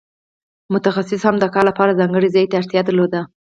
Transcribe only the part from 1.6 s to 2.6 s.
لپاره ځانګړي ځای ته